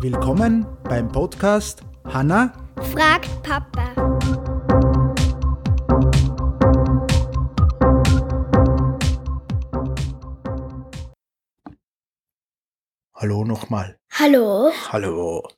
[0.00, 2.52] Willkommen beim Podcast Hanna
[2.92, 3.90] fragt Papa.
[13.12, 13.98] Hallo nochmal.
[14.12, 14.70] Hallo.
[14.92, 15.48] Hallo.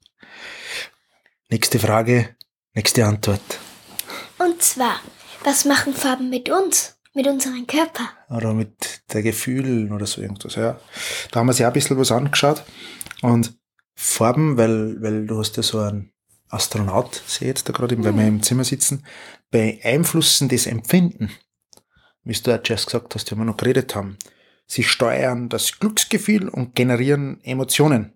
[1.50, 2.34] Nächste Frage,
[2.72, 3.42] nächste Antwort.
[4.38, 5.00] Und zwar,
[5.44, 8.08] was machen Farben mit uns, mit unserem Körper?
[8.30, 10.54] Oder mit der Gefühlen oder so irgendwas.
[10.54, 10.80] Ja.
[11.30, 12.64] Da haben wir sich auch ein bisschen was angeschaut.
[13.20, 13.59] Und
[14.02, 16.10] Farben, weil, weil du hast ja so einen
[16.48, 19.04] Astronaut, sehe jetzt da gerade, weil wir im Zimmer sitzen,
[19.50, 21.30] beeinflussen das Empfinden.
[22.24, 24.16] Wie du auch zuerst gesagt hast, die wir noch geredet haben.
[24.66, 28.14] Sie steuern das Glücksgefühl und generieren Emotionen.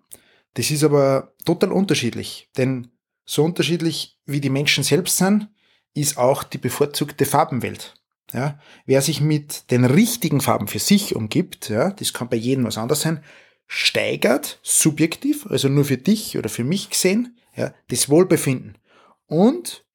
[0.55, 2.87] Das ist aber total unterschiedlich, denn
[3.23, 5.49] so unterschiedlich wie die Menschen selbst sind,
[5.93, 7.93] ist auch die bevorzugte Farbenwelt.
[8.33, 12.65] Ja, wer sich mit den richtigen Farben für sich umgibt, ja, das kann bei jedem
[12.65, 13.23] was anderes sein,
[13.67, 18.77] steigert subjektiv, also nur für dich oder für mich gesehen, ja, das Wohlbefinden
[19.27, 19.85] und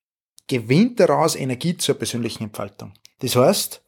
[0.49, 2.93] gewinnt daraus Energie zur persönlichen Entfaltung.
[3.21, 3.83] Das heißt,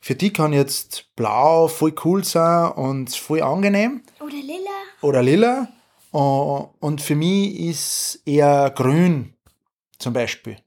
[0.00, 4.02] für die kann jetzt blau voll cool sein und voll angenehm.
[4.20, 4.70] Oder lila.
[5.00, 5.68] Oder lila.
[6.10, 9.34] Und für mich ist eher grün
[9.98, 10.58] zum Beispiel.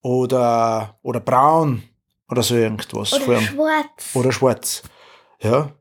[0.00, 1.82] Oder, oder braun
[2.28, 3.12] oder so irgendwas.
[3.12, 4.10] Oder schwarz.
[4.14, 4.82] Oder schwarz.
[5.40, 5.72] Ja.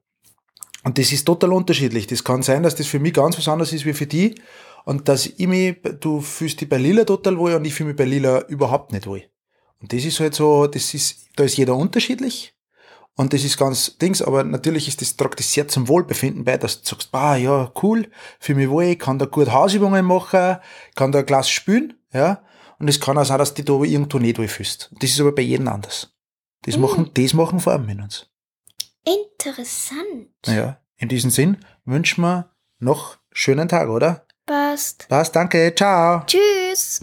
[0.83, 2.07] Und das ist total unterschiedlich.
[2.07, 4.35] Das kann sein, dass das für mich ganz was anderes ist wie für die.
[4.85, 7.97] Und dass ich mich, du fühlst dich bei Lila total wohl und ich fühle mich
[7.97, 9.23] bei Lila überhaupt nicht wohl.
[9.79, 12.53] Und das ist halt so, das ist, da ist jeder unterschiedlich.
[13.15, 16.57] Und das ist ganz Dings, aber natürlich ist das, tragt das sehr zum Wohlbefinden bei,
[16.57, 18.07] dass du sagst, ah, ja, cool,
[18.39, 20.57] fühle mich wohl, ich kann da gut Hausübungen machen,
[20.95, 22.41] kann da ein Glas spülen, ja.
[22.79, 24.89] Und es kann auch sein, dass du dich da irgendwo nicht wohl fühlst.
[24.99, 26.11] Das ist aber bei jedem anders.
[26.63, 26.81] Das Mhm.
[26.81, 28.27] machen, das machen Farben in uns.
[29.05, 30.29] Interessant.
[30.47, 34.25] Ja, in diesem Sinn wünschen wir noch schönen Tag, oder?
[34.45, 35.05] Passt.
[35.09, 36.23] Was, danke, ciao.
[36.25, 36.99] Tschüss.